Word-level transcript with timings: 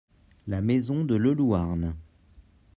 La 0.47 0.61
maison 0.61 1.05
de 1.05 1.15
Le 1.15 1.31
Louarn. 1.31 1.93